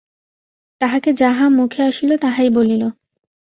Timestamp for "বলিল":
2.49-2.83